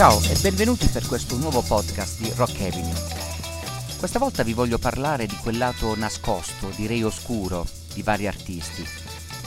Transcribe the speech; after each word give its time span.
Ciao 0.00 0.18
e 0.30 0.38
benvenuti 0.40 0.86
per 0.86 1.06
questo 1.06 1.36
nuovo 1.36 1.60
podcast 1.60 2.22
di 2.22 2.32
Rock 2.34 2.58
Avenue. 2.62 3.02
Questa 3.98 4.18
volta 4.18 4.42
vi 4.42 4.54
voglio 4.54 4.78
parlare 4.78 5.26
di 5.26 5.36
quel 5.36 5.58
lato 5.58 5.94
nascosto, 5.94 6.70
direi 6.74 7.02
oscuro, 7.02 7.66
di 7.92 8.00
vari 8.00 8.26
artisti. 8.26 8.82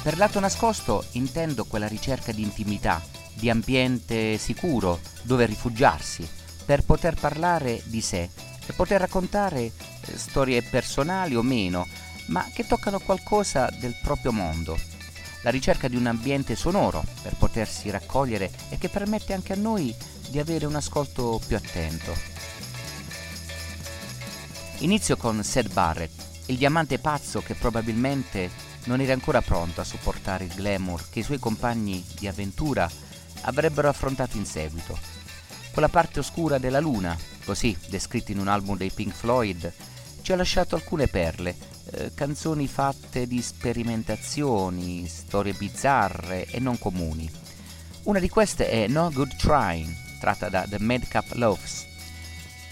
Per 0.04 0.16
lato 0.16 0.40
nascosto 0.40 1.06
intendo 1.14 1.66
quella 1.66 1.88
ricerca 1.88 2.32
di 2.32 2.44
intimità, 2.44 3.02
di 3.34 3.50
ambiente 3.50 4.38
sicuro 4.38 5.00
dove 5.24 5.48
rifugiarsi, 5.48 6.30
per 6.64 6.84
poter 6.84 7.16
parlare 7.16 7.82
di 7.86 8.02
sé, 8.02 8.30
per 8.64 8.76
poter 8.76 9.00
raccontare 9.00 9.60
eh, 9.62 9.72
storie 10.18 10.62
personali 10.62 11.36
o 11.36 11.42
meno, 11.42 11.88
ma 12.28 12.48
che 12.54 12.68
toccano 12.68 13.00
qualcosa 13.00 13.72
del 13.80 13.96
proprio 14.04 14.32
mondo. 14.32 14.78
La 15.42 15.50
ricerca 15.50 15.88
di 15.88 15.96
un 15.96 16.06
ambiente 16.06 16.56
sonoro 16.56 17.04
per 17.24 17.34
potersi 17.38 17.90
raccogliere 17.90 18.52
e 18.70 18.78
che 18.78 18.88
permette 18.88 19.34
anche 19.34 19.54
a 19.54 19.58
noi 19.58 19.94
di 20.34 20.40
avere 20.40 20.66
un 20.66 20.74
ascolto 20.74 21.40
più 21.46 21.56
attento. 21.56 22.12
Inizio 24.80 25.16
con 25.16 25.44
Seth 25.44 25.72
Barrett, 25.72 26.12
il 26.48 26.58
diamante 26.58 26.98
pazzo 26.98 27.44
che 27.44 27.54
probabilmente 27.54 28.50
non 28.86 29.00
era 29.00 29.14
ancora 29.14 29.44
pronto 29.44 29.82
a 29.82 29.84
sopportare 29.84 30.46
il 30.46 30.54
glamour 30.56 31.08
che 31.12 31.20
i 31.20 31.24
suoi 31.24 31.38
compagni 31.38 32.04
di 32.18 32.28
avventura 32.28 32.90
avrebbero 33.42 33.90
affrontato 33.90 34.36
in 34.36 34.48
seguito. 34.48 34.98
Quella 35.72 35.88
parte 35.88 36.18
oscura 36.18 36.58
della 36.58 36.80
luna, 36.80 37.16
così 37.46 37.78
descritta 37.88 38.32
in 38.32 38.40
un 38.40 38.48
album 38.48 38.76
dei 38.76 38.90
Pink 38.90 39.14
Floyd, 39.14 39.72
ci 40.24 40.32
ha 40.34 40.36
lasciato 40.36 40.74
alcune 40.74 41.06
perle, 41.06 41.56
eh, 41.92 42.12
canzoni 42.16 42.68
fatte 42.68 43.28
di 43.28 43.40
sperimentazioni, 43.40 45.08
storie 45.08 45.54
bizzarre 45.54 46.48
e 46.48 46.60
non 46.60 46.80
comuni. 46.80 47.32
Una 48.06 48.18
di 48.18 48.30
queste 48.30 48.68
è 48.68 48.88
No 48.88 49.12
Good 49.12 49.36
Trying, 49.36 50.03
tratta 50.24 50.48
da 50.48 50.66
The 50.66 50.80
Madcap 50.80 51.34
Loves. 51.34 51.86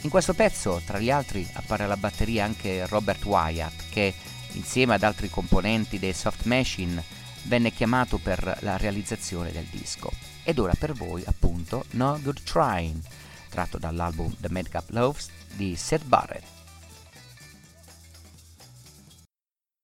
In 0.04 0.10
questo 0.10 0.34
pezzo, 0.34 0.82
tra 0.86 1.00
gli 1.00 1.12
altri, 1.12 1.46
appare 1.52 1.84
alla 1.84 1.98
batteria 1.98 2.46
anche 2.46 2.88
Robert 2.88 3.26
Wyatt, 3.26 3.90
che, 3.90 4.14
insieme 4.54 4.94
ad 4.94 5.04
altri 5.04 5.30
componenti 5.30 6.00
dei 6.00 6.14
Soft 6.14 6.46
Machine, 6.46 7.04
venne 7.44 7.74
chiamato 7.74 8.20
per 8.20 8.60
la 8.62 8.78
realizzazione 8.78 9.52
del 9.52 9.66
disco. 9.66 10.10
Ed 10.44 10.60
ora 10.60 10.74
per 10.80 10.94
voi, 10.94 11.24
appunto, 11.26 11.84
No 11.92 12.18
Good 12.22 12.42
Trying, 12.44 13.02
tratto 13.50 13.78
dall'album 13.78 14.34
The 14.40 14.50
Madcap 14.50 14.90
Loves 14.92 15.28
di 15.54 15.76
Seth 15.76 16.06
Barrett. 16.06 16.46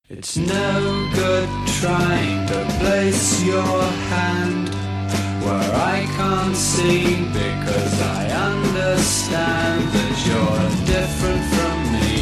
It's 0.08 0.38
no 0.38 1.10
good 1.14 1.50
trying 1.82 2.48
to 2.48 2.66
place 2.80 3.44
your 3.44 3.84
hand 4.08 4.77
where 5.48 5.76
I 5.96 6.00
can't 6.18 6.56
see 6.56 7.24
because 7.42 7.96
I 8.20 8.24
understand 8.52 9.80
that 9.96 10.16
you're 10.28 10.68
different 10.94 11.44
from 11.56 11.78
me. 11.96 12.16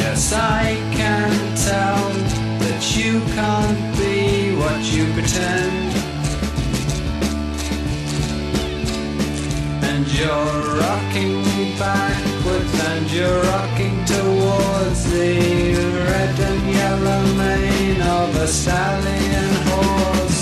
Yes, 0.00 0.32
I 0.32 0.66
can 0.98 1.32
tell 1.68 2.02
that 2.62 2.82
you 2.96 3.12
can't 3.36 3.82
be 4.00 4.56
what 4.62 4.80
you 4.94 5.04
pretend. 5.16 5.90
And 9.90 10.04
you're 10.16 10.58
rocking 10.84 11.42
backwards 11.78 12.74
and 12.90 13.04
you're 13.12 13.42
rocking 13.52 13.96
towards 14.14 15.00
the 15.12 15.69
a 18.42 18.46
stallion 18.46 19.54
horse. 19.66 20.39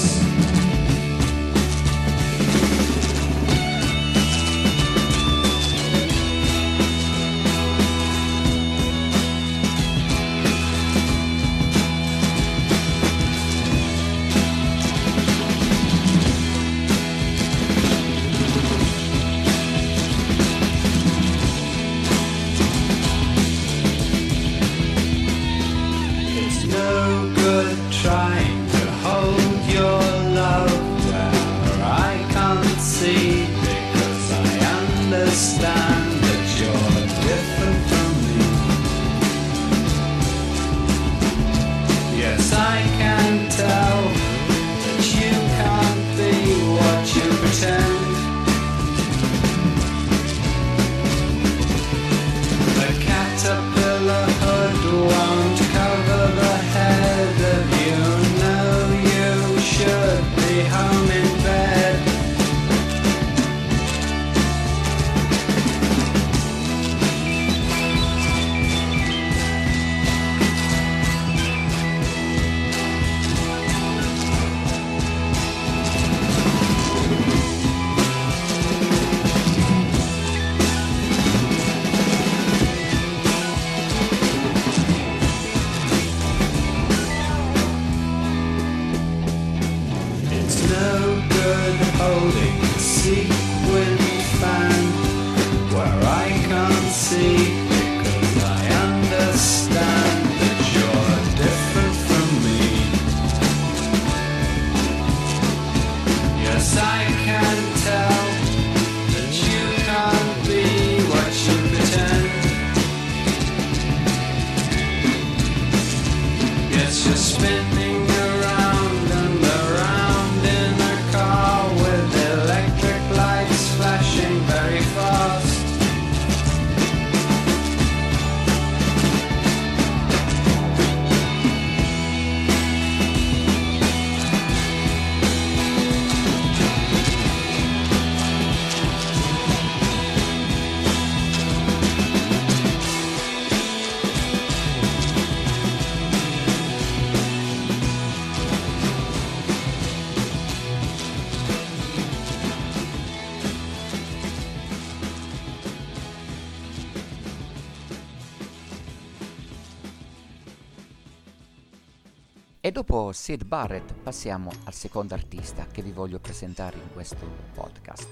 Dopo 162.98 163.12
Sid 163.12 163.44
Barrett 163.44 163.94
passiamo 163.94 164.50
al 164.64 164.74
secondo 164.74 165.14
artista 165.14 165.66
che 165.70 165.82
vi 165.82 165.92
voglio 165.92 166.18
presentare 166.18 166.78
in 166.78 166.92
questo 166.92 167.24
podcast. 167.54 168.08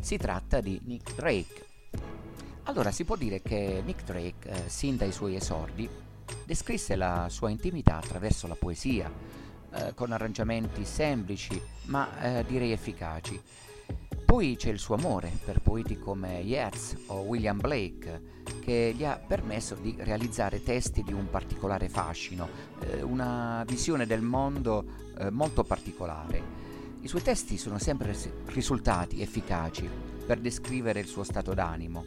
Si 0.00 0.16
tratta 0.16 0.62
di 0.62 0.80
Nick 0.84 1.14
Drake. 1.14 1.66
Allora 2.64 2.90
si 2.90 3.04
può 3.04 3.16
dire 3.16 3.42
che 3.42 3.82
Nick 3.84 4.04
Drake, 4.04 4.48
eh, 4.48 4.68
sin 4.70 4.96
dai 4.96 5.12
suoi 5.12 5.36
esordi, 5.36 5.86
descrisse 6.46 6.96
la 6.96 7.26
sua 7.28 7.50
intimità 7.50 7.98
attraverso 7.98 8.46
la 8.46 8.54
poesia, 8.54 9.12
eh, 9.70 9.92
con 9.94 10.12
arrangiamenti 10.12 10.86
semplici 10.86 11.60
ma 11.84 12.38
eh, 12.38 12.44
direi 12.46 12.72
efficaci. 12.72 13.38
Poi 14.32 14.56
c'è 14.56 14.70
il 14.70 14.78
suo 14.78 14.94
amore 14.94 15.30
per 15.44 15.60
poeti 15.60 15.98
come 15.98 16.38
Yeats 16.38 16.96
o 17.08 17.16
William 17.16 17.60
Blake, 17.60 18.40
che 18.62 18.94
gli 18.96 19.04
ha 19.04 19.18
permesso 19.18 19.74
di 19.74 19.94
realizzare 19.98 20.62
testi 20.62 21.02
di 21.02 21.12
un 21.12 21.28
particolare 21.28 21.90
fascino, 21.90 22.48
eh, 22.80 23.02
una 23.02 23.62
visione 23.66 24.06
del 24.06 24.22
mondo 24.22 24.86
eh, 25.18 25.28
molto 25.28 25.64
particolare. 25.64 26.42
I 27.02 27.08
suoi 27.08 27.20
testi 27.20 27.58
sono 27.58 27.78
sempre 27.78 28.16
risultati 28.46 29.20
efficaci 29.20 29.86
per 30.24 30.40
descrivere 30.40 31.00
il 31.00 31.08
suo 31.08 31.24
stato 31.24 31.52
d'animo. 31.52 32.02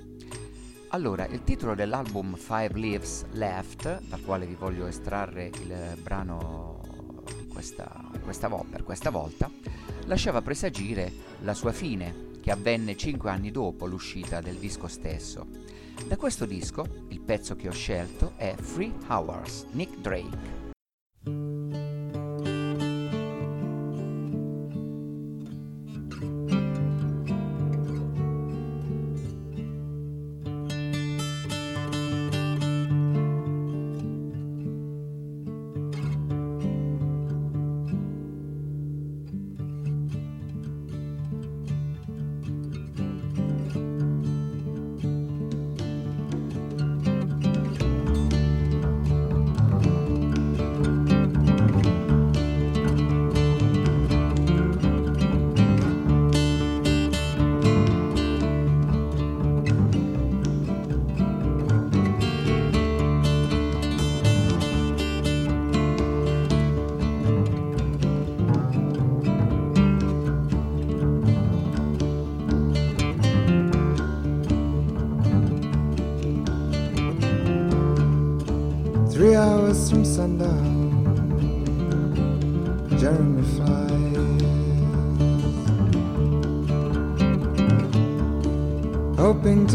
Allora, 0.88 1.28
il 1.28 1.44
titolo 1.44 1.76
dell'album 1.76 2.36
Five 2.38 2.72
Leaves 2.74 3.26
Left, 3.34 4.02
dal 4.02 4.24
quale 4.24 4.48
vi 4.48 4.56
voglio 4.56 4.88
estrarre 4.88 5.52
il 5.62 5.96
brano 6.02 6.82
questa, 7.54 8.10
questa 8.24 8.48
vo- 8.48 8.66
per 8.68 8.84
questa 8.84 9.12
volta, 9.12 9.48
lasciava 10.06 10.42
presagire 10.42 11.12
la 11.42 11.54
sua 11.54 11.72
fine, 11.72 12.34
che 12.42 12.52
avvenne 12.52 12.96
cinque 12.96 13.30
anni 13.30 13.52
dopo 13.52 13.86
l'uscita 13.86 14.42
del 14.42 14.56
disco 14.56 14.88
stesso. 14.88 15.48
Da 16.08 16.18
questo 16.18 16.46
disco, 16.46 16.86
il 17.10 17.22
pezzo 17.22 17.56
che 17.56 17.68
ho 17.68 17.72
scelto 17.72 18.34
è 18.36 18.54
Free 18.56 18.94
Hours, 19.08 19.66
Nick 19.72 19.98
Drake. 20.00 20.65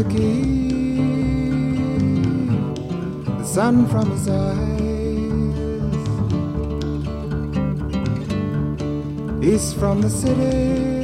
To 0.03 0.09
keep 0.09 1.65
the 3.37 3.43
sun 3.43 3.87
from 3.87 4.09
his 4.09 4.27
eyes. 4.27 4.57
East 9.43 9.75
from 9.77 10.01
the 10.01 10.09
city 10.09 11.03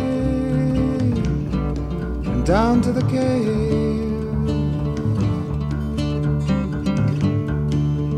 and 2.27 2.45
down 2.45 2.81
to 2.81 2.91
the 2.91 3.03
cave. 3.03 3.67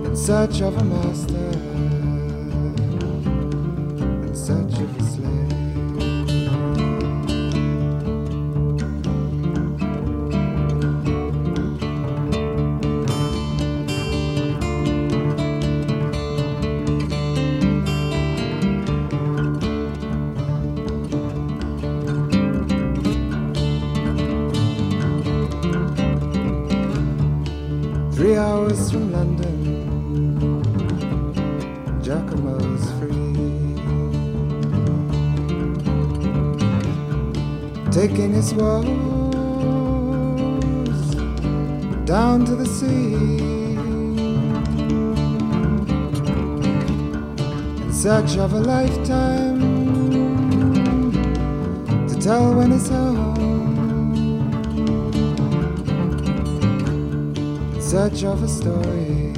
In 0.05 0.15
search 0.15 0.61
of 0.61 0.77
a 0.77 0.83
master, 0.85 1.58
Taking 37.99 38.31
his 38.31 38.53
woes 38.53 38.85
down 42.05 42.45
to 42.45 42.55
the 42.55 42.65
sea. 42.65 43.75
In 47.83 47.91
search 47.91 48.37
of 48.37 48.53
a 48.53 48.59
lifetime 48.61 49.59
to 52.07 52.15
tell 52.21 52.53
when 52.55 52.71
he's 52.71 52.87
home. 52.87 53.35
In 57.73 57.81
search 57.81 58.23
of 58.23 58.43
a 58.43 58.47
story 58.47 59.28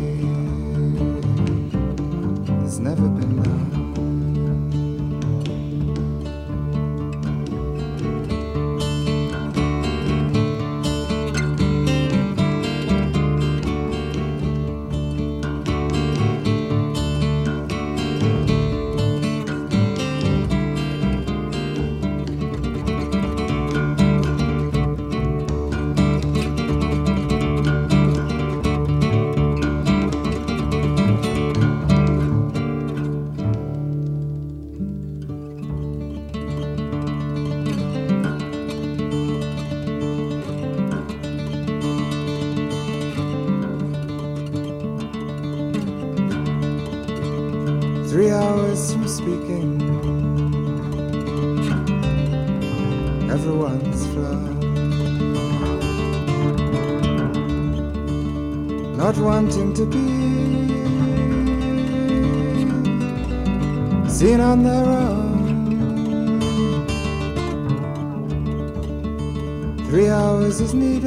Three 69.91 70.07
hours 70.07 70.61
is 70.61 70.73
needed 70.73 71.03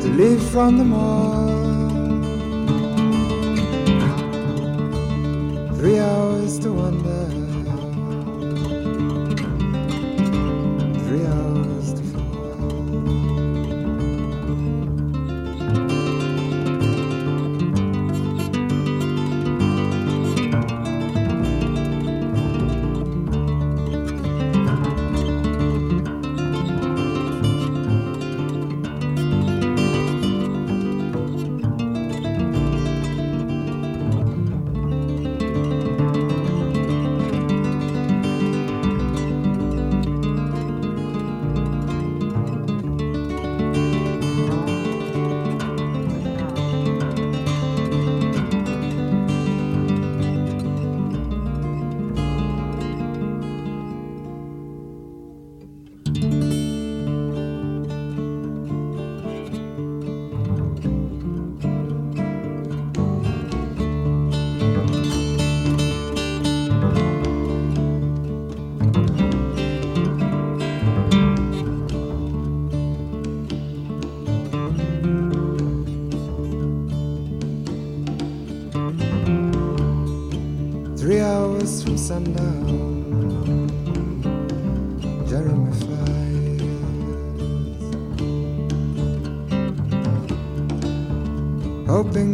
to 0.00 0.08
leave 0.10 0.40
from 0.50 0.78
the 0.78 0.84
mall. 0.84 1.48
Three 5.74 5.98
hours 5.98 6.60
to 6.60 6.72
wonder. 6.72 7.39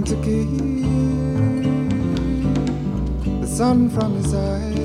To 0.07 0.15
keep 0.23 0.49
the 3.41 3.47
sun 3.47 3.91
from 3.91 4.15
his 4.15 4.33
eyes. 4.33 4.77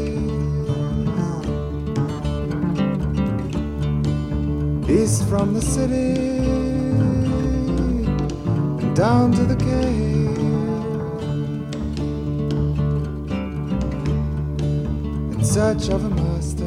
East 4.89 5.23
from 5.29 5.53
the 5.53 5.61
city 5.61 6.13
and 8.81 8.95
down 8.95 9.31
to 9.31 9.43
the 9.43 9.55
cave. 9.55 10.37
In 15.33 15.43
search 15.43 15.89
of 15.89 16.03
a 16.03 16.09
master, 16.09 16.60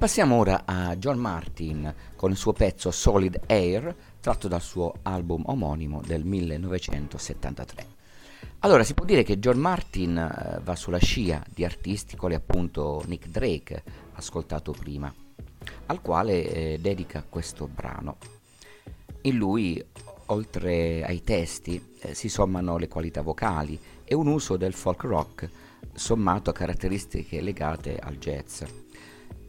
passiamo 0.00 0.36
ora 0.36 0.62
a 0.64 0.96
John 0.96 1.18
Martin 1.18 1.94
con 2.16 2.30
il 2.30 2.38
suo 2.38 2.54
pezzo 2.54 2.90
Solid 2.90 3.38
Air, 3.44 3.94
tratto 4.18 4.48
dal 4.48 4.62
suo 4.62 4.94
album 5.02 5.42
omonimo 5.44 6.00
del 6.00 6.24
1973. 6.24 7.86
Allora, 8.60 8.82
si 8.82 8.94
può 8.94 9.04
dire 9.04 9.22
che 9.24 9.38
John 9.38 9.58
Martin 9.58 10.16
eh, 10.16 10.60
va 10.64 10.74
sulla 10.74 10.96
scia 10.96 11.44
di 11.52 11.66
artisti 11.66 12.16
quali 12.16 12.34
appunto 12.34 13.02
Nick 13.08 13.28
Drake, 13.28 13.82
ascoltato 14.14 14.72
prima, 14.72 15.12
al 15.84 16.00
quale 16.00 16.50
eh, 16.50 16.78
dedica 16.80 17.22
questo 17.28 17.68
brano. 17.68 18.16
In 19.22 19.36
lui, 19.36 19.84
oltre 20.26 21.04
ai 21.04 21.22
testi, 21.22 21.96
eh, 22.00 22.14
si 22.14 22.30
sommano 22.30 22.78
le 22.78 22.88
qualità 22.88 23.20
vocali 23.20 23.78
e 24.02 24.14
un 24.14 24.28
uso 24.28 24.56
del 24.56 24.72
folk 24.72 25.02
rock 25.02 25.50
sommato 25.92 26.48
a 26.48 26.54
caratteristiche 26.54 27.42
legate 27.42 27.98
al 27.98 28.16
jazz. 28.16 28.62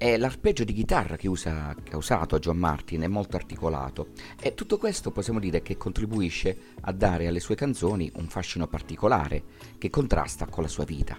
E 0.03 0.17
l'arpeggio 0.17 0.63
di 0.63 0.73
chitarra 0.73 1.15
che, 1.15 1.27
usa, 1.27 1.75
che 1.83 1.93
ha 1.93 1.97
usato 1.97 2.39
John 2.39 2.57
Martin 2.57 3.01
è 3.01 3.07
molto 3.07 3.35
articolato 3.35 4.07
e 4.41 4.55
tutto 4.55 4.79
questo 4.79 5.11
possiamo 5.11 5.37
dire 5.37 5.61
che 5.61 5.77
contribuisce 5.77 6.57
a 6.81 6.91
dare 6.91 7.27
alle 7.27 7.39
sue 7.39 7.53
canzoni 7.53 8.11
un 8.15 8.27
fascino 8.27 8.65
particolare 8.65 9.43
che 9.77 9.91
contrasta 9.91 10.47
con 10.47 10.63
la 10.63 10.69
sua 10.69 10.85
vita. 10.85 11.15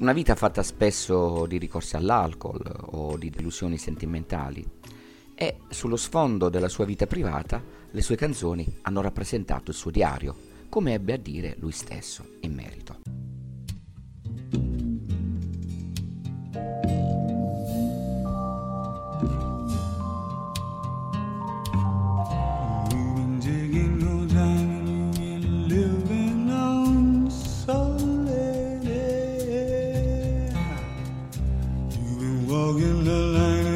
Una 0.00 0.12
vita 0.12 0.34
fatta 0.34 0.62
spesso 0.62 1.46
di 1.46 1.56
ricorsi 1.56 1.96
all'alcol 1.96 2.60
o 2.90 3.16
di 3.16 3.30
delusioni 3.30 3.78
sentimentali 3.78 4.62
e 5.34 5.60
sullo 5.70 5.96
sfondo 5.96 6.50
della 6.50 6.68
sua 6.68 6.84
vita 6.84 7.06
privata 7.06 7.64
le 7.90 8.02
sue 8.02 8.16
canzoni 8.16 8.80
hanno 8.82 9.00
rappresentato 9.00 9.70
il 9.70 9.76
suo 9.78 9.90
diario, 9.90 10.36
come 10.68 10.92
ebbe 10.92 11.14
a 11.14 11.16
dire 11.16 11.56
lui 11.60 11.72
stesso 11.72 12.26
in 12.40 12.52
merito. 12.52 14.87
The 33.04 33.12
line 33.12 33.67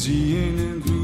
seeing 0.00 0.58
and 0.58 0.99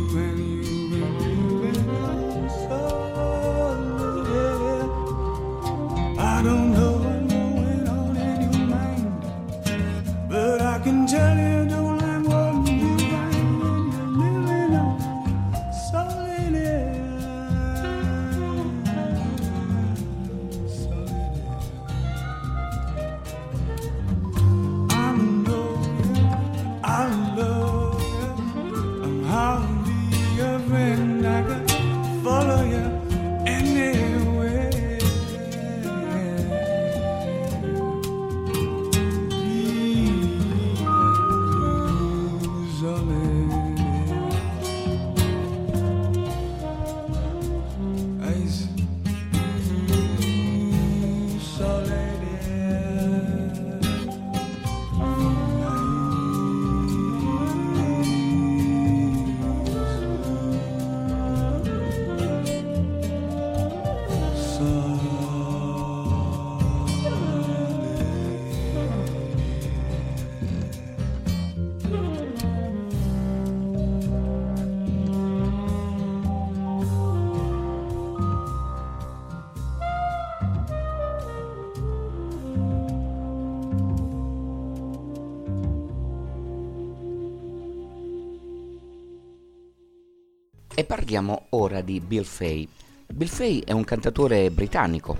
parliamo 91.07 91.47
ora 91.51 91.83
di 91.83 92.01
Bill 92.01 92.25
Fay. 92.25 92.69
Bill 93.07 93.29
Fay 93.29 93.61
è 93.61 93.71
un 93.71 93.85
cantatore 93.85 94.51
britannico, 94.51 95.17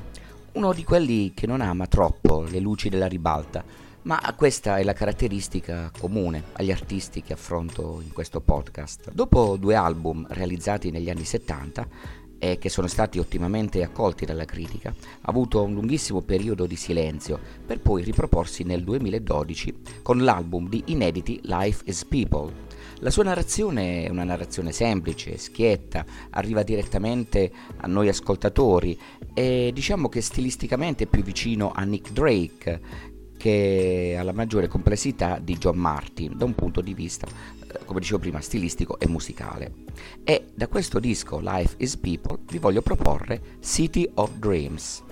uno 0.55 0.73
di 0.73 0.83
quelli 0.83 1.33
che 1.33 1.47
non 1.47 1.61
ama 1.61 1.87
troppo 1.87 2.43
le 2.43 2.59
luci 2.59 2.89
della 2.89 3.07
ribalta, 3.07 3.63
ma 4.03 4.21
questa 4.37 4.79
è 4.79 4.83
la 4.83 4.95
caratteristica 4.95 5.93
comune 5.97 6.43
agli 6.55 6.73
artisti 6.73 7.23
che 7.23 7.35
affronto 7.35 8.01
in 8.03 8.13
questo 8.13 8.41
podcast. 8.41 9.13
Dopo 9.13 9.57
due 9.57 9.77
album 9.77 10.27
realizzati 10.29 10.91
negli 10.91 11.09
anni 11.09 11.25
70 11.25 11.89
e 12.41 12.59
che 12.59 12.69
sono 12.69 12.89
stati 12.89 13.21
ottimamente 13.21 13.85
accolti 13.85 14.25
dalla 14.25 14.45
critica, 14.45 14.89
ha 14.89 15.31
avuto 15.31 15.63
un 15.63 15.75
lunghissimo 15.75 16.21
periodo 16.21 16.67
di 16.67 16.75
silenzio 16.75 17.39
per 17.65 17.79
poi 17.79 18.03
riproporsi 18.03 18.65
nel 18.65 18.83
2012 18.83 19.83
con 20.03 20.25
l'album 20.25 20.69
di 20.69 20.83
inediti 20.87 21.39
Life 21.45 21.85
is 21.87 22.05
People. 22.05 22.66
La 23.01 23.11
sua 23.11 23.25
narrazione 23.25 24.05
è 24.05 24.09
una 24.09 24.25
narrazione 24.25 24.73
semplice, 24.73 25.37
schietta, 25.37 26.05
arriva 26.31 26.63
direttamente 26.63 27.53
a 27.77 27.87
noi 27.87 28.09
ascoltatori 28.09 28.99
e 29.35 29.71
diciamo 29.75 30.09
che 30.09 30.23
stilisticamente 30.23 31.05
è 31.05 31.07
più 31.07 31.23
vicino 31.23 31.73
a 31.73 31.83
Nick 31.83 32.11
Drake 32.13 32.81
che 33.37 34.17
alla 34.19 34.33
maggiore 34.33 34.67
complessità 34.67 35.39
di 35.39 35.59
John 35.59 35.77
Martin 35.77 36.39
da 36.39 36.47
un 36.47 36.55
punto 36.55 36.81
di 36.81 36.95
vista, 36.95 37.27
eh, 37.27 37.85
come 37.85 38.01
dicevo 38.01 38.19
prima, 38.19 38.41
stilistico 38.41 38.99
e 38.99 39.07
musicale. 39.09 39.73
E 40.25 40.47
da 40.55 40.67
questo 40.67 40.99
disco 40.99 41.39
Life 41.39 41.75
is 41.77 41.99
People 41.99 42.39
vi 42.47 42.59
voglio 42.59 42.81
proporre 42.81 43.59
City 43.61 44.11
of 44.15 44.33
Dreams. 44.39 45.05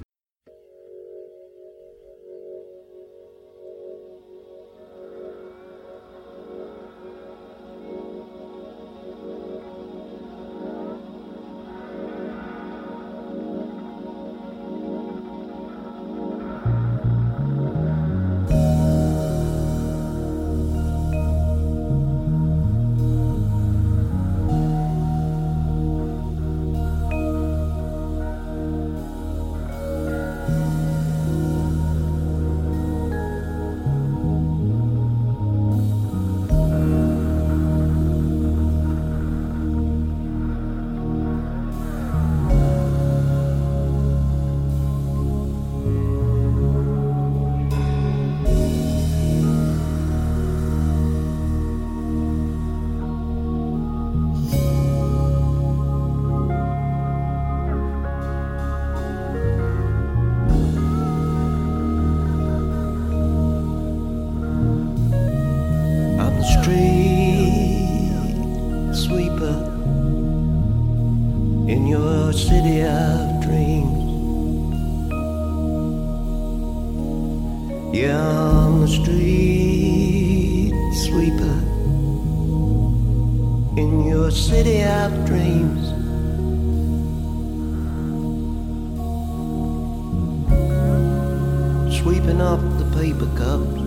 Up 92.44 92.60
the 92.78 92.84
paper 93.00 93.26
cups 93.38 93.80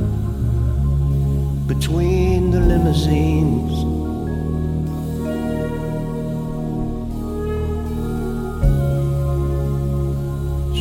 between 1.67 2.49
the 2.49 2.59
limousines. 2.59 3.73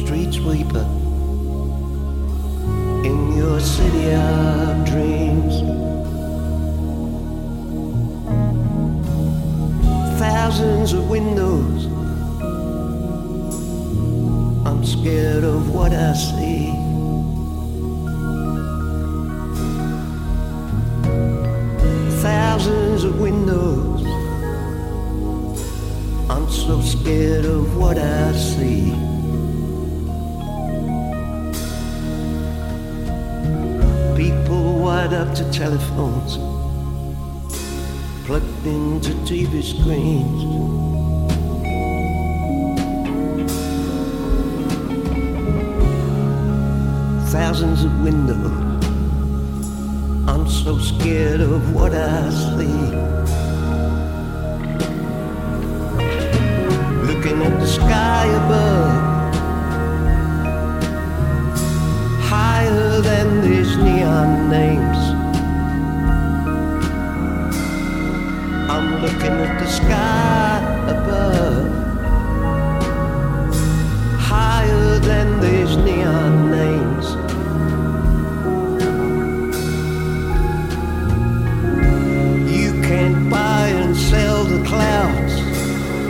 Street 0.00 0.32
sweeper 0.32 0.86
in 3.04 3.36
your 3.36 3.60
city 3.60 4.10
of 4.12 4.84
dreams. 4.86 5.54
Thousands 10.18 10.94
of 10.94 11.10
windows. 11.10 11.84
I'm 14.66 14.82
scared 14.82 15.44
of 15.44 15.74
what 15.74 15.92
I 15.92 16.14
see. 16.14 16.85
thousands 22.56 23.04
of 23.04 23.20
windows. 23.20 24.02
I'm 26.30 26.48
so 26.48 26.80
scared 26.80 27.44
of 27.44 27.76
what 27.76 27.98
I 27.98 28.32
see. 28.32 28.92
People 34.16 34.78
wired 34.78 35.12
up 35.12 35.34
to 35.34 35.44
telephones, 35.52 36.38
plugged 38.24 38.66
into 38.66 39.10
TV 39.28 39.62
screens. 39.62 40.40
Thousands 47.30 47.84
of 47.84 48.00
windows 48.00 48.65
so 50.66 50.76
scared 50.78 51.40
of 51.40 51.72
what 51.72 51.92
I 51.94 52.28
see. 52.28 52.80
Looking 57.06 57.38
at 57.48 57.60
the 57.60 57.66
sky 57.68 58.26
above, 58.40 59.32
higher 62.20 63.00
than 63.00 63.42
these 63.42 63.76
neon 63.76 64.50
names. 64.50 64.98
I'm 68.68 68.88
looking 69.02 69.36
at 69.46 69.60
the 69.60 69.68
sky 69.68 70.58
above, 70.88 71.68
higher 74.18 74.98
than 74.98 75.28
these 75.38 75.76
neon 75.76 76.25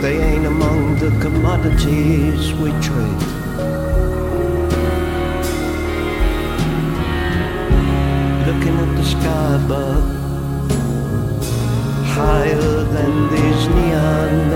They 0.07 0.23
ain't 0.23 0.45
among 0.45 0.95
the 0.99 1.09
commodities 1.19 2.53
we 2.53 2.69
trade. 2.87 3.23
Looking 8.47 8.75
at 8.83 8.91
the 8.95 9.03
sky 9.03 9.55
above, 9.65 10.07
higher 12.15 12.83
than 12.95 13.13
these 13.33 13.67
neon 13.67 14.46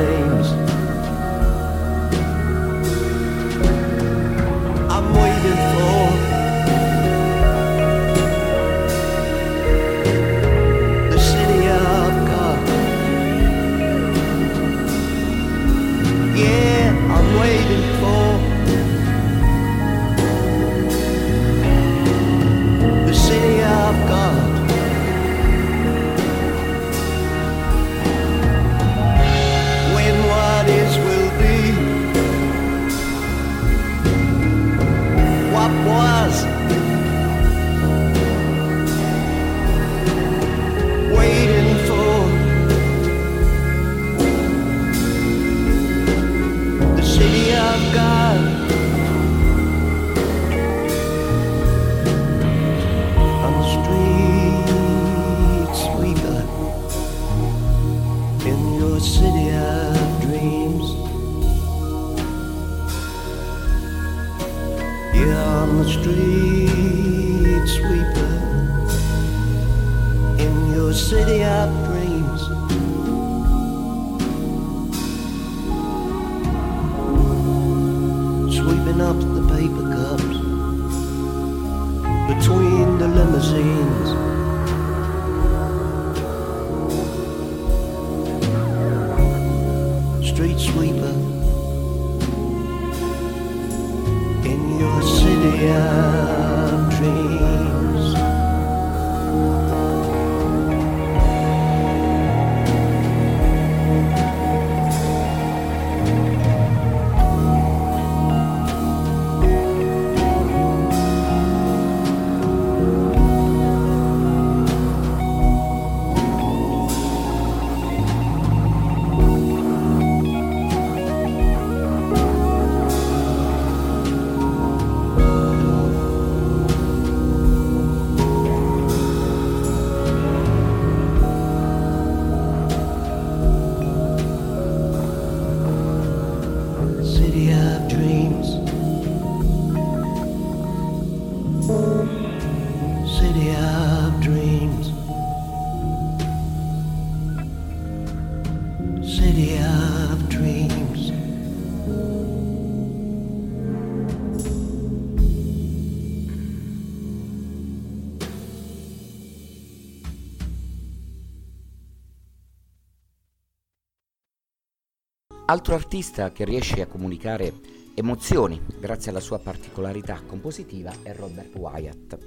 Altro 165.52 165.76
artista 165.76 166.32
che 166.32 166.46
riesce 166.46 166.80
a 166.82 166.88
comunicare 166.88 167.52
emozioni 167.94 168.58
grazie 168.80 169.12
alla 169.12 169.20
sua 169.20 169.38
particolarità 169.38 170.22
compositiva 170.26 170.94
è 171.04 171.14
Robert 171.14 171.54
Wyatt. 171.58 172.18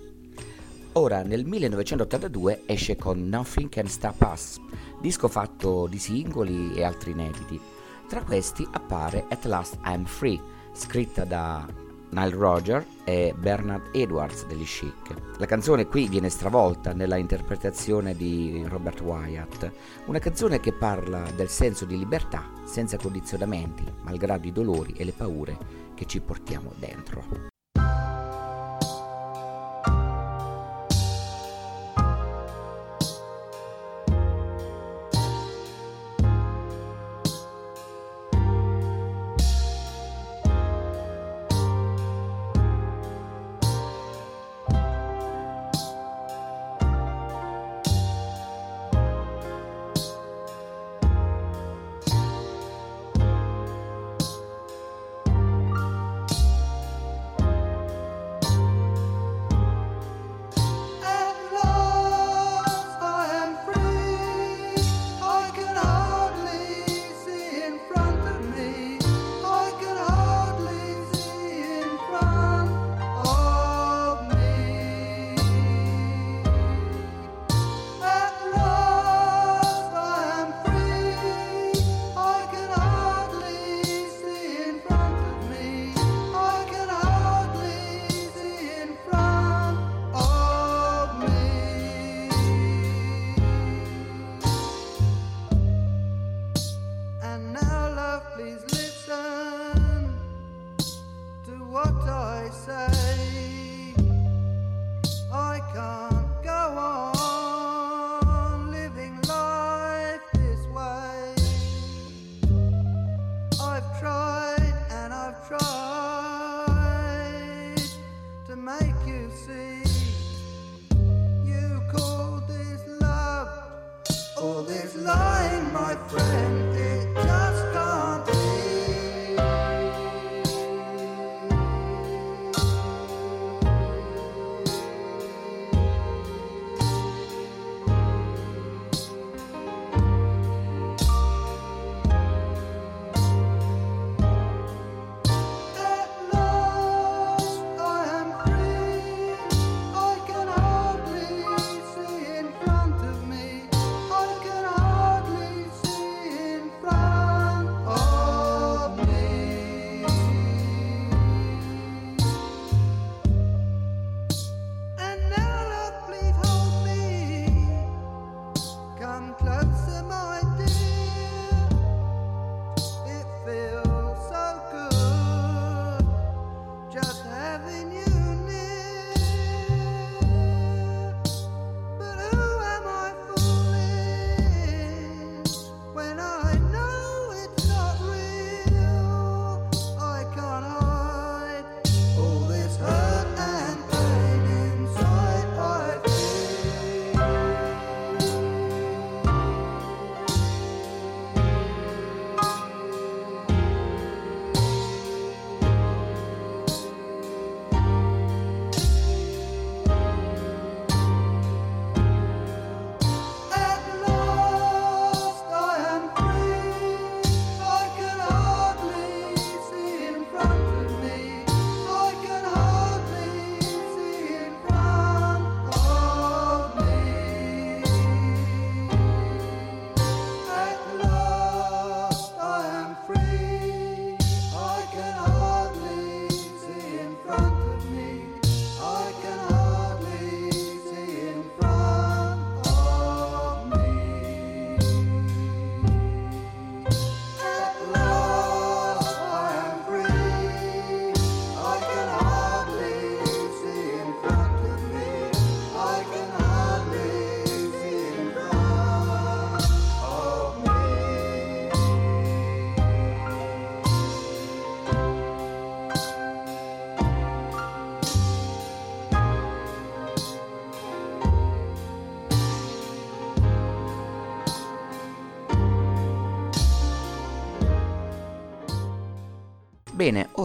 Ora, 0.92 1.22
nel 1.22 1.46
1982 1.46 2.64
esce 2.66 2.96
con 2.96 3.26
Nothing 3.26 3.70
Can 3.70 3.88
Stop 3.88 4.28
Us, 4.30 4.60
disco 5.00 5.28
fatto 5.28 5.86
di 5.86 5.98
singoli 5.98 6.74
e 6.74 6.84
altri 6.84 7.12
inediti. 7.12 7.58
Tra 8.06 8.22
questi 8.22 8.68
appare 8.70 9.24
At 9.30 9.46
Last 9.46 9.78
I'm 9.86 10.04
Free, 10.04 10.38
scritta 10.74 11.24
da 11.24 11.66
Nile 12.10 12.36
Roger 12.36 12.86
e 13.04 13.34
Bernard 13.34 13.88
Edwards 13.94 14.44
degli 14.44 14.64
Chic. 14.64 15.38
La 15.38 15.46
canzone 15.46 15.86
qui 15.86 16.08
viene 16.08 16.28
stravolta 16.28 16.92
nella 16.92 17.16
interpretazione 17.16 18.14
di 18.14 18.62
Robert 18.68 19.00
Wyatt, 19.00 19.72
una 20.04 20.18
canzone 20.18 20.60
che 20.60 20.74
parla 20.74 21.22
del 21.34 21.48
senso 21.48 21.86
di 21.86 21.96
libertà 21.96 22.53
senza 22.74 22.96
condizionamenti, 22.96 23.84
malgrado 24.02 24.48
i 24.48 24.52
dolori 24.52 24.94
e 24.96 25.04
le 25.04 25.12
paure 25.12 25.56
che 25.94 26.06
ci 26.06 26.18
portiamo 26.18 26.72
dentro. 26.76 27.53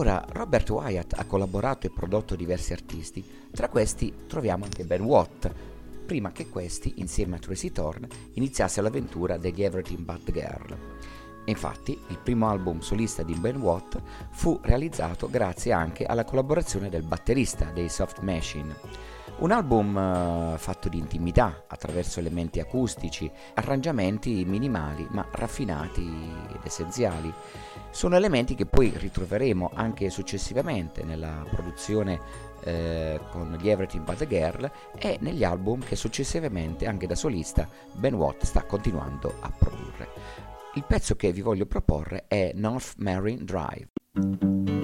Ora 0.00 0.24
Robert 0.30 0.70
Wyatt 0.70 1.12
ha 1.18 1.26
collaborato 1.26 1.86
e 1.86 1.90
prodotto 1.90 2.34
diversi 2.34 2.72
artisti, 2.72 3.22
tra 3.52 3.68
questi 3.68 4.24
troviamo 4.26 4.64
anche 4.64 4.84
Ben 4.84 5.02
Watt, 5.02 5.52
prima 6.06 6.32
che 6.32 6.48
questi, 6.48 6.94
insieme 6.96 7.36
a 7.36 7.38
Tracy 7.38 7.70
Thorne, 7.70 8.08
iniziasse 8.32 8.80
l'avventura 8.80 9.36
degli 9.36 9.62
Everything 9.62 9.98
But 9.98 10.32
Girl. 10.32 10.78
Infatti, 11.44 11.98
il 12.08 12.18
primo 12.18 12.48
album 12.48 12.80
solista 12.80 13.22
di 13.22 13.34
Ben 13.34 13.60
Watt 13.60 14.00
fu 14.30 14.58
realizzato 14.62 15.28
grazie 15.28 15.72
anche 15.72 16.06
alla 16.06 16.24
collaborazione 16.24 16.88
del 16.88 17.02
batterista 17.02 17.66
dei 17.66 17.90
Soft 17.90 18.20
Machine. 18.20 18.74
Un 19.38 19.52
album 19.52 19.96
uh, 19.96 20.58
fatto 20.58 20.88
di 20.88 20.98
intimità, 20.98 21.64
attraverso 21.66 22.20
elementi 22.20 22.60
acustici, 22.60 23.30
arrangiamenti 23.54 24.44
minimali 24.44 25.06
ma 25.10 25.26
raffinati 25.30 26.02
ed 26.02 26.60
essenziali. 26.62 27.32
Sono 27.90 28.16
elementi 28.16 28.54
che 28.54 28.66
poi 28.66 28.92
ritroveremo 28.94 29.70
anche 29.74 30.10
successivamente 30.10 31.02
nella 31.02 31.44
produzione 31.48 32.48
eh, 32.62 33.18
con 33.30 33.56
gli 33.58 33.68
Everything 33.68 34.04
But 34.04 34.18
The 34.18 34.26
Girl 34.26 34.70
e 34.98 35.16
negli 35.20 35.44
album 35.44 35.82
che 35.82 35.96
successivamente 35.96 36.86
anche 36.86 37.06
da 37.06 37.14
solista 37.14 37.68
Ben 37.92 38.14
Watt 38.14 38.44
sta 38.44 38.62
continuando 38.64 39.34
a 39.40 39.50
produrre. 39.50 40.08
Il 40.74 40.84
pezzo 40.86 41.16
che 41.16 41.32
vi 41.32 41.40
voglio 41.40 41.66
proporre 41.66 42.26
è 42.28 42.52
North 42.54 42.94
Marine 42.98 43.44
Drive. 43.44 44.79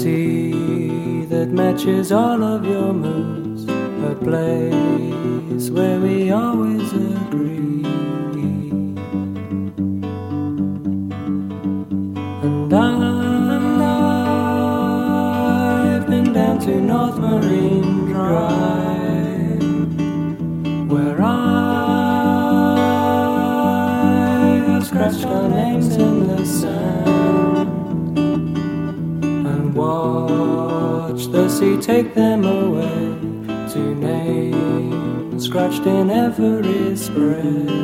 Sea 0.00 1.26
that 1.26 1.50
matches 1.50 2.10
all 2.10 2.42
of 2.42 2.64
your 2.64 2.94
moves, 2.94 3.64
a 4.10 4.14
place 4.24 5.68
where 5.68 6.00
we 6.00 6.30
always 6.30 6.90
agree. 6.92 7.84
And 12.46 12.72
I've 12.72 13.26
been 16.08 16.32
down 16.32 16.58
to 16.60 16.80
North 16.80 17.18
Marine 17.18 18.06
Drive, 18.06 19.60
where 20.90 21.20
I 21.20 21.26
have 24.66 24.86
scratched 24.86 25.26
our 25.26 25.46
the 31.32 31.48
sea 31.48 31.76
take 31.76 32.14
them 32.14 32.44
away 32.44 33.16
to 33.72 33.94
names 33.94 35.44
scratched 35.44 35.86
in 35.86 36.10
every 36.10 36.96
spray. 36.96 37.79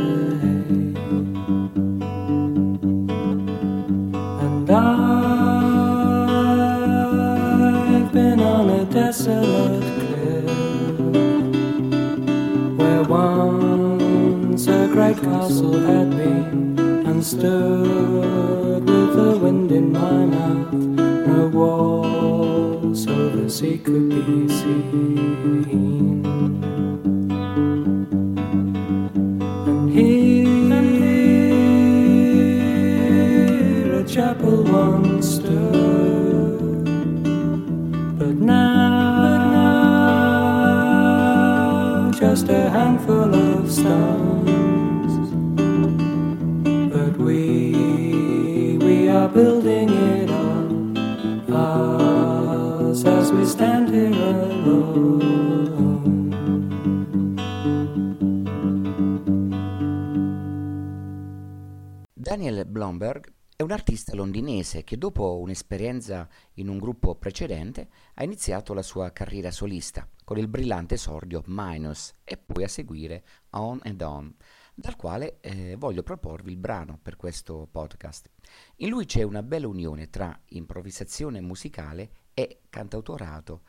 Che 64.87 64.97
dopo 64.97 65.41
un'esperienza 65.41 66.29
in 66.55 66.69
un 66.69 66.79
gruppo 66.79 67.17
precedente 67.17 67.89
ha 68.15 68.23
iniziato 68.23 68.73
la 68.73 68.83
sua 68.83 69.11
carriera 69.11 69.51
solista 69.51 70.09
con 70.23 70.39
il 70.39 70.47
brillante 70.47 70.95
esordio 70.95 71.43
Minus 71.47 72.13
e 72.23 72.37
poi 72.37 72.63
a 72.63 72.69
seguire 72.69 73.25
On 73.51 73.81
and 73.83 74.01
On, 74.01 74.33
dal 74.73 74.95
quale 74.95 75.41
eh, 75.41 75.75
voglio 75.77 76.05
proporvi 76.05 76.53
il 76.53 76.57
brano 76.57 77.01
per 77.03 77.17
questo 77.17 77.69
podcast. 77.69 78.31
In 78.77 78.91
lui 78.91 79.07
c'è 79.07 79.23
una 79.23 79.43
bella 79.43 79.67
unione 79.67 80.09
tra 80.09 80.41
improvvisazione 80.51 81.41
musicale 81.41 82.11
e 82.33 82.61
cantautorato 82.71 83.63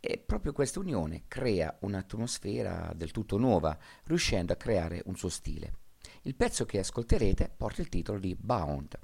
e 0.00 0.18
proprio 0.18 0.52
questa 0.52 0.80
unione 0.80 1.24
crea 1.28 1.74
un'atmosfera 1.80 2.92
del 2.94 3.10
tutto 3.10 3.38
nuova, 3.38 3.78
riuscendo 4.04 4.52
a 4.52 4.56
creare 4.56 5.00
un 5.06 5.16
suo 5.16 5.30
stile. 5.30 5.78
Il 6.22 6.34
pezzo 6.34 6.66
che 6.66 6.78
ascolterete 6.78 7.50
porta 7.56 7.80
il 7.80 7.88
titolo 7.88 8.18
di 8.18 8.36
Bound. 8.38 8.98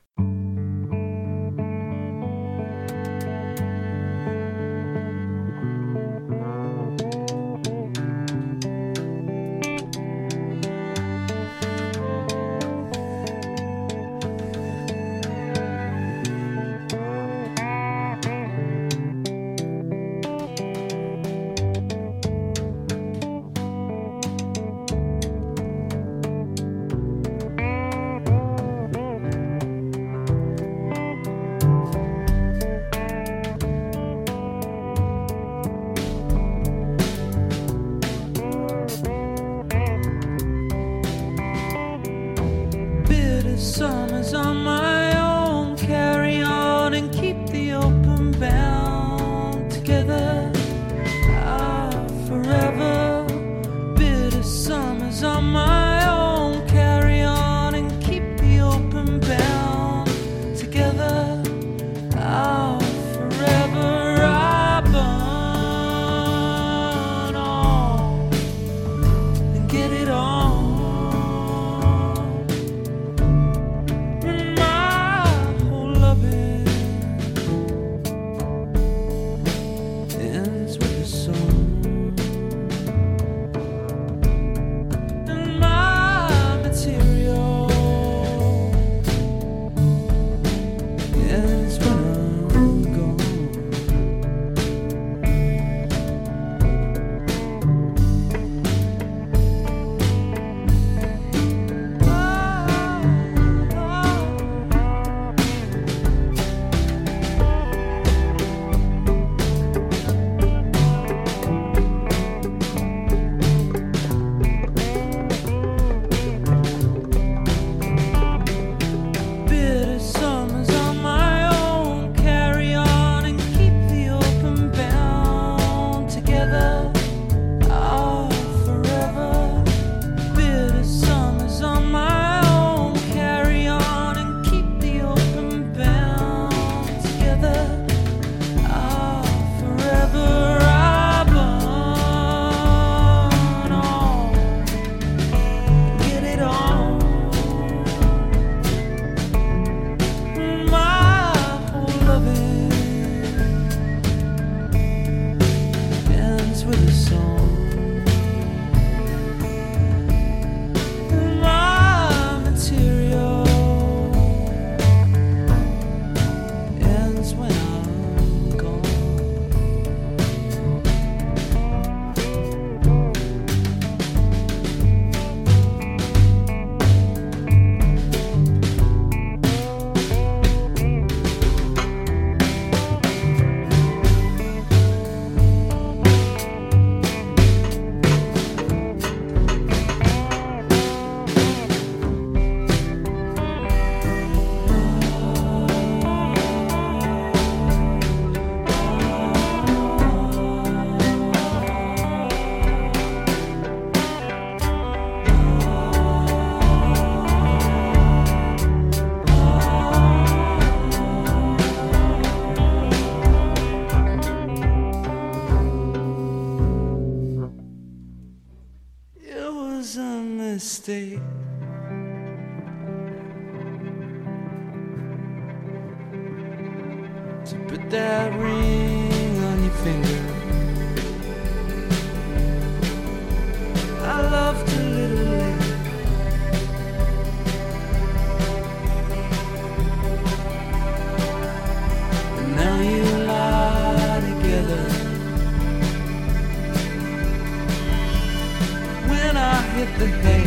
The. 249.96 250.44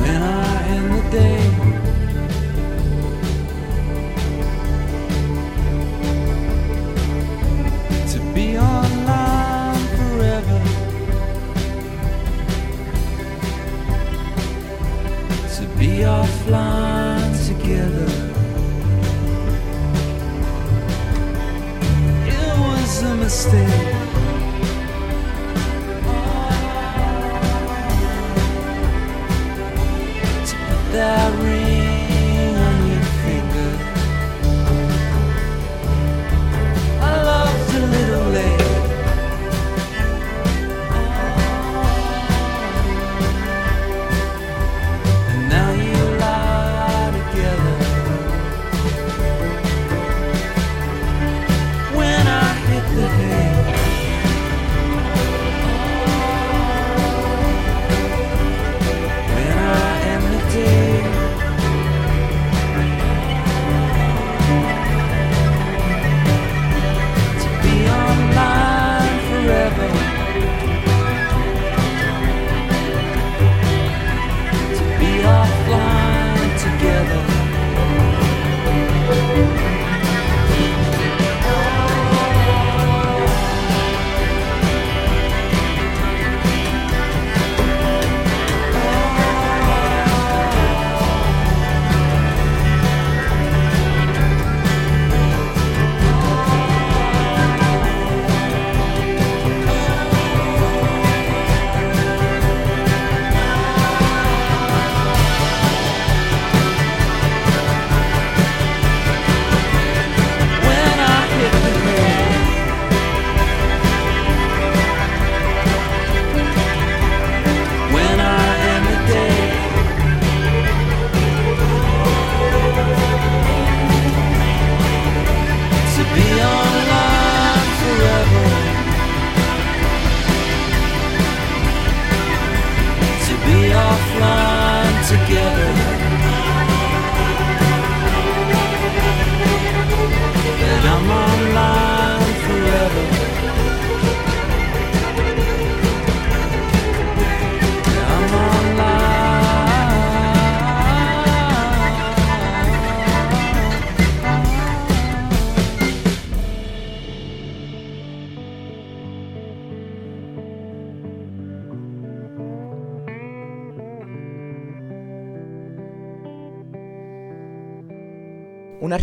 When 0.00 0.22
I 0.22 0.68
end 0.68 0.92
the 0.92 1.10
day. 1.10 1.45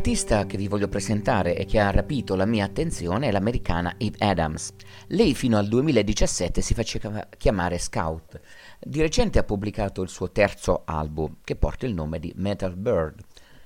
Un 0.04 0.10
artista 0.10 0.46
che 0.46 0.58
vi 0.58 0.68
voglio 0.68 0.90
presentare 0.90 1.56
e 1.56 1.64
che 1.64 1.80
ha 1.80 1.90
rapito 1.90 2.36
la 2.36 2.44
mia 2.46 2.66
attenzione 2.66 3.30
è 3.30 3.32
l'americana 3.32 3.96
Eve 3.98 4.18
Adams. 4.20 4.74
Lei 5.08 5.34
fino 5.34 5.58
al 5.58 5.70
2017 5.70 6.60
si 6.60 6.74
faceva 6.74 7.26
chiamare 7.38 7.78
Scout. 7.78 8.38
Di 8.82 9.00
recente 9.00 9.40
ha 9.40 9.44
pubblicato 9.44 10.02
il 10.02 10.10
suo 10.10 10.30
terzo 10.30 10.82
album, 10.84 11.38
che 11.46 11.56
porta 11.56 11.86
il 11.86 11.94
nome 11.94 12.20
di 12.20 12.34
Metal 12.36 12.76
Bird. 12.76 13.22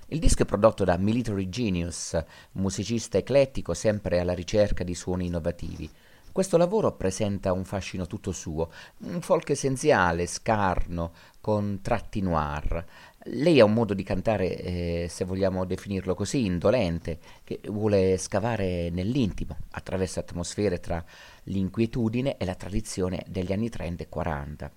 Il 0.10 0.20
disco 0.20 0.44
è 0.44 0.46
prodotto 0.46 0.84
da 0.84 0.96
Military 0.98 1.50
Genius, 1.50 2.16
musicista 2.52 3.18
eclettico 3.18 3.74
sempre 3.74 4.20
alla 4.20 4.34
ricerca 4.34 4.84
di 4.84 4.94
suoni 4.94 5.26
innovativi. 5.26 5.90
Questo 6.38 6.58
lavoro 6.58 6.92
presenta 6.92 7.52
un 7.52 7.66
fascino 7.66 8.06
tutto 8.06 8.32
suo, 8.32 8.70
un 9.06 9.22
folk 9.22 9.50
essenziale, 9.50 10.28
scarno, 10.28 11.12
con 11.42 11.80
tratti 11.82 12.22
noir. 12.22 12.86
Lei 13.30 13.60
ha 13.60 13.66
un 13.66 13.74
modo 13.74 13.94
di 13.94 14.04
cantare, 14.04 14.56
eh, 14.56 15.08
se 15.10 15.26
vogliamo 15.26 15.66
definirlo 15.66 16.16
così, 16.16 16.46
indolente, 16.46 17.20
che 17.44 17.60
vuole 17.66 18.18
scavare 18.18 18.90
nell'intimo, 18.90 19.58
attraverso 19.72 20.20
atmosfere 20.20 20.80
tra 20.80 21.04
l'inquietudine 21.44 22.38
e 22.38 22.46
la 22.46 22.56
tradizione 22.56 23.26
degli 23.28 23.52
anni 23.52 23.70
30 23.70 24.04
e 24.04 24.10
40. 24.10 24.72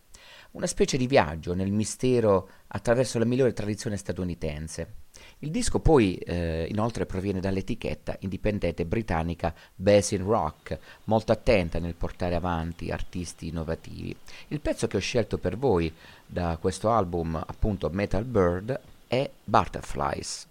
Una 0.53 0.67
specie 0.67 0.97
di 0.97 1.07
viaggio 1.07 1.55
nel 1.55 1.71
mistero 1.71 2.49
attraverso 2.69 3.21
la 3.21 3.25
migliore 3.25 3.53
tradizione 3.53 3.97
statunitense. 3.97 4.95
Il 5.43 5.51
disco 5.51 5.79
poi 5.79 6.17
eh, 6.17 6.67
inoltre 6.69 7.07
proviene 7.07 7.41
dall'etichetta 7.41 8.17
indipendente 8.21 8.85
britannica 8.85 9.55
Basin 9.75 10.23
Rock, 10.23 10.79
molto 11.05 11.33
attenta 11.33 11.79
nel 11.79 11.95
portare 11.95 12.35
avanti 12.35 12.91
artisti 12.91 13.49
innovativi. 13.49 14.15
Il 14.49 14.61
pezzo 14.61 14.87
che 14.87 14.99
ho 14.99 15.01
scelto 15.01 15.39
per 15.39 15.57
voi 15.57 15.91
da 16.27 16.59
questo 16.61 16.91
album, 16.91 17.37
appunto 17.37 17.89
Metal 17.91 18.25
Bird, 18.25 18.79
è 19.07 19.31
Butterflies. 19.43 20.47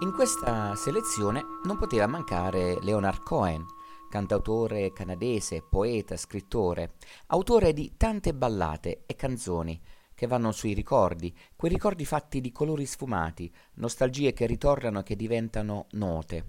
In 0.00 0.12
questa 0.12 0.76
selezione 0.76 1.42
non 1.64 1.76
poteva 1.76 2.06
mancare 2.06 2.80
Leonard 2.82 3.24
Cohen, 3.24 3.66
cantautore 4.08 4.92
canadese, 4.92 5.60
poeta, 5.68 6.16
scrittore, 6.16 6.94
autore 7.26 7.72
di 7.72 7.94
tante 7.96 8.32
ballate 8.32 9.02
e 9.06 9.16
canzoni 9.16 9.80
che 10.14 10.28
vanno 10.28 10.52
sui 10.52 10.72
ricordi, 10.72 11.36
quei 11.56 11.72
ricordi 11.72 12.04
fatti 12.04 12.40
di 12.40 12.52
colori 12.52 12.86
sfumati, 12.86 13.52
nostalgie 13.74 14.32
che 14.32 14.46
ritornano 14.46 15.00
e 15.00 15.02
che 15.02 15.16
diventano 15.16 15.86
note. 15.92 16.44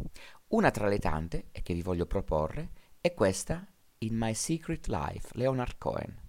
Una 0.49 0.69
tra 0.69 0.87
le 0.87 0.99
tante, 0.99 1.47
e 1.51 1.63
che 1.63 1.73
vi 1.73 1.81
voglio 1.81 2.05
proporre, 2.05 2.69
è 3.01 3.15
questa 3.15 3.65
In 3.99 4.15
My 4.15 4.35
Secret 4.35 4.85
Life, 4.87 5.29
Leonard 5.33 5.79
Cohen. 5.79 6.28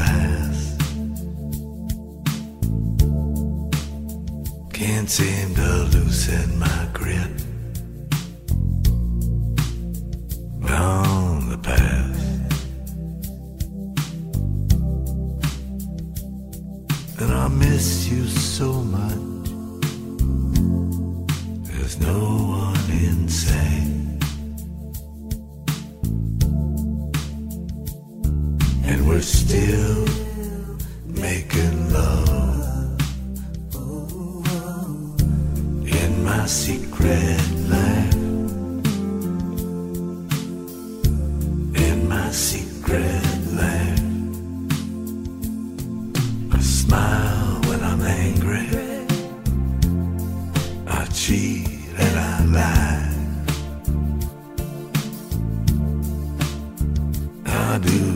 seemed 5.11 5.60
life. 52.45 53.07
I 57.45 57.79
do. 57.79 58.10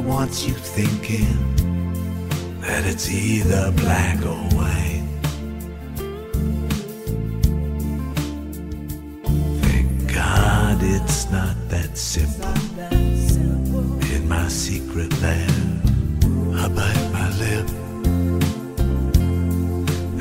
Wants 0.00 0.46
you 0.46 0.54
thinking 0.54 1.26
that 2.60 2.86
it's 2.86 3.10
either 3.10 3.70
black 3.72 4.18
or 4.24 4.42
white. 4.56 5.06
Thank 9.62 10.14
God 10.14 10.78
it's 10.80 11.30
not 11.30 11.56
that 11.68 11.98
simple. 11.98 12.48
In 14.14 14.28
my 14.28 14.48
secret 14.48 15.12
land, 15.20 15.82
I 16.54 16.68
bite 16.68 17.10
my 17.12 17.28
lip. 17.38 17.68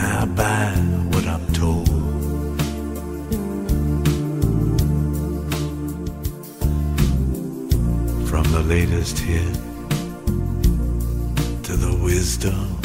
I 0.01 0.25
buy 0.25 0.71
what 1.11 1.25
I'm 1.25 1.45
told. 1.53 1.87
From 8.29 8.43
the 8.51 8.63
latest 8.67 9.19
hit 9.19 9.68
wisdom 12.19 12.78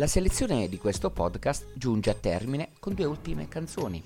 La 0.00 0.06
selezione 0.06 0.66
di 0.70 0.78
questo 0.78 1.10
podcast 1.10 1.72
giunge 1.74 2.08
a 2.08 2.14
termine 2.14 2.70
con 2.80 2.94
due 2.94 3.04
ultime 3.04 3.48
canzoni. 3.48 4.02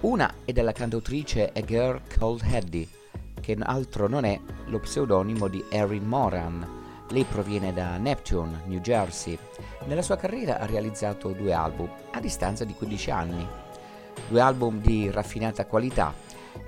Una 0.00 0.30
è 0.44 0.52
della 0.52 0.72
cantautrice 0.72 1.50
A 1.50 1.62
Girl 1.62 2.02
Called 2.06 2.42
Eddie, 2.44 2.86
che 3.40 3.56
altro 3.58 4.06
non 4.06 4.26
è 4.26 4.38
lo 4.66 4.80
pseudonimo 4.80 5.48
di 5.48 5.64
Erin 5.70 6.04
Moran. 6.06 7.06
Lei 7.08 7.24
proviene 7.24 7.72
da 7.72 7.96
Neptune, 7.96 8.64
New 8.66 8.80
Jersey. 8.80 9.38
Nella 9.86 10.02
sua 10.02 10.16
carriera 10.16 10.58
ha 10.58 10.66
realizzato 10.66 11.30
due 11.30 11.54
album 11.54 11.88
a 12.10 12.20
distanza 12.20 12.66
di 12.66 12.74
15 12.74 13.10
anni. 13.10 13.48
Due 14.28 14.40
album 14.42 14.78
di 14.82 15.10
raffinata 15.10 15.64
qualità. 15.64 16.12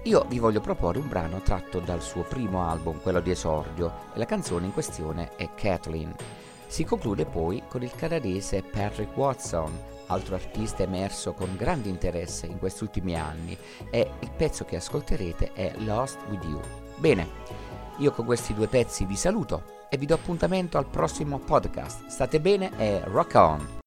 Io 0.04 0.24
vi 0.30 0.38
voglio 0.38 0.62
proporre 0.62 0.98
un 0.98 1.08
brano 1.08 1.42
tratto 1.42 1.78
dal 1.78 2.00
suo 2.00 2.22
primo 2.22 2.66
album, 2.66 3.02
quello 3.02 3.20
di 3.20 3.32
esordio, 3.32 3.92
e 4.14 4.18
la 4.18 4.24
canzone 4.24 4.64
in 4.64 4.72
questione 4.72 5.36
è 5.36 5.50
Kathleen. 5.54 6.14
Si 6.66 6.84
conclude 6.84 7.24
poi 7.26 7.62
con 7.68 7.82
il 7.82 7.94
canadese 7.94 8.62
Patrick 8.62 9.16
Watson, 9.16 9.72
altro 10.06 10.34
artista 10.34 10.82
emerso 10.82 11.32
con 11.32 11.56
grande 11.56 11.88
interesse 11.88 12.46
in 12.46 12.58
questi 12.58 12.84
ultimi 12.84 13.16
anni, 13.16 13.56
e 13.90 14.10
il 14.20 14.30
pezzo 14.36 14.64
che 14.64 14.76
ascolterete 14.76 15.52
è 15.52 15.72
Lost 15.78 16.18
With 16.28 16.44
You. 16.44 16.60
Bene, 16.96 17.28
io 17.98 18.10
con 18.12 18.24
questi 18.24 18.52
due 18.52 18.66
pezzi 18.66 19.04
vi 19.04 19.16
saluto 19.16 19.74
e 19.88 19.96
vi 19.96 20.06
do 20.06 20.14
appuntamento 20.14 20.76
al 20.76 20.86
prossimo 20.86 21.38
podcast. 21.38 22.06
State 22.06 22.40
bene 22.40 22.70
e 22.76 23.00
rock 23.04 23.34
on! 23.34 23.84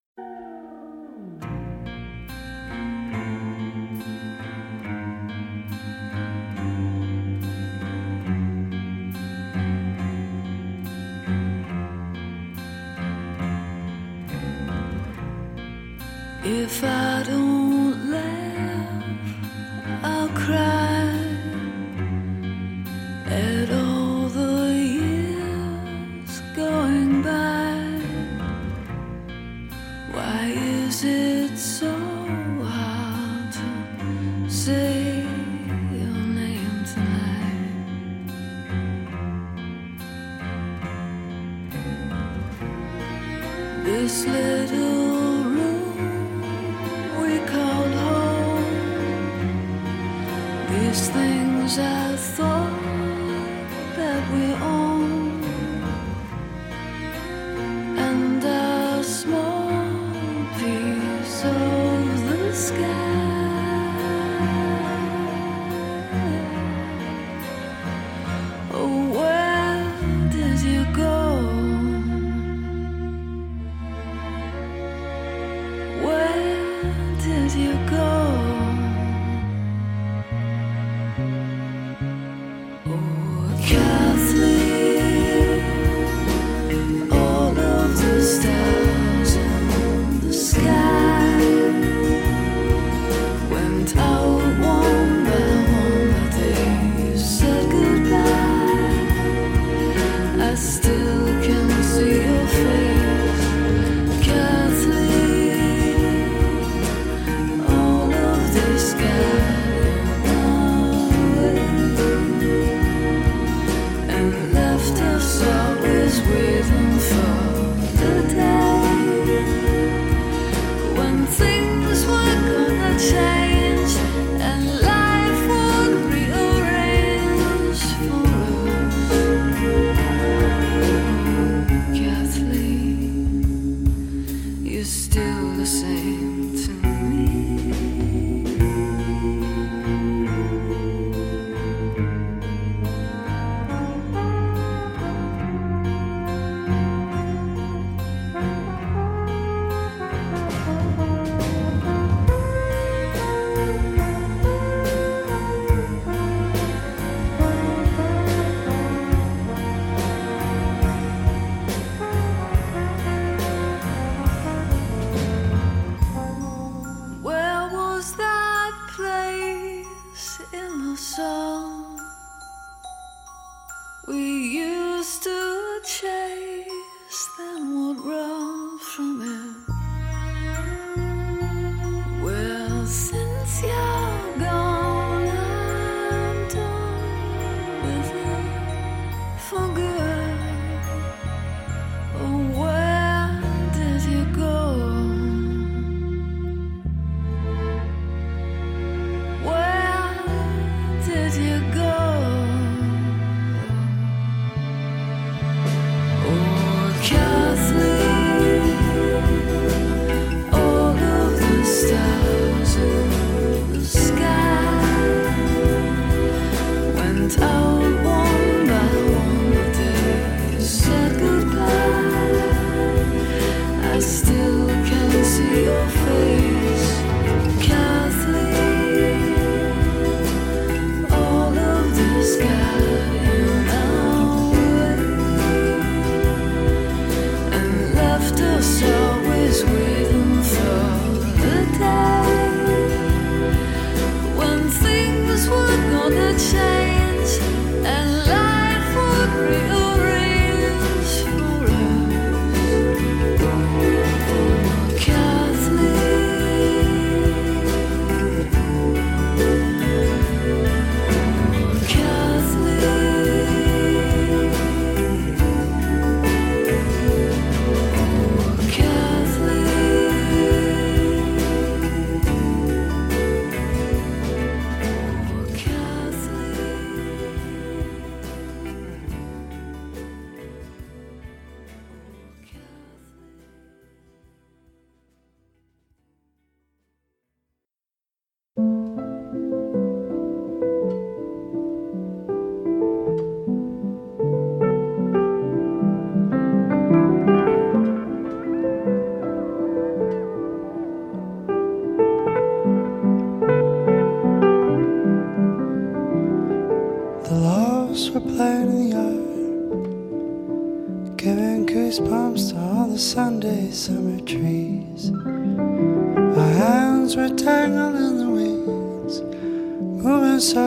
Just 207.09 207.73
me. 207.73 207.89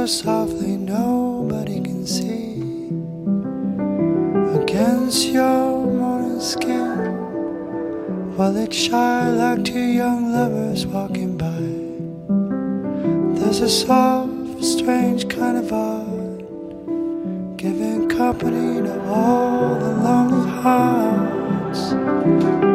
So 0.02 0.06
softly 0.06 0.76
nobody 0.76 1.80
can 1.80 2.04
see. 2.04 2.54
Against 4.60 5.28
your 5.28 5.86
morning 5.86 6.40
skin, 6.40 6.96
while 8.36 8.56
it 8.56 8.74
shine 8.74 9.38
like 9.38 9.64
two 9.64 9.78
young 9.78 10.32
lovers 10.32 10.86
walking 10.86 11.38
by. 11.38 11.62
There's 13.38 13.60
a 13.60 13.68
soft, 13.68 14.64
strange 14.64 15.28
kind 15.28 15.58
of 15.58 15.72
art, 15.72 16.38
giving 17.56 18.08
company 18.08 18.82
to 18.82 19.08
all 19.08 19.78
the 19.78 19.92
lonely 20.02 20.50
hearts. 20.62 22.71